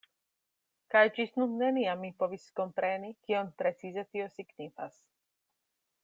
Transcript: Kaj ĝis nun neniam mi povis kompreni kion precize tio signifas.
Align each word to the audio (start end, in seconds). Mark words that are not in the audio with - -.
Kaj 0.93 1.01
ĝis 1.17 1.33
nun 1.41 1.51
neniam 1.59 2.01
mi 2.05 2.09
povis 2.23 2.45
kompreni 2.61 3.11
kion 3.27 3.51
precize 3.63 4.05
tio 4.15 4.29
signifas. 4.39 4.97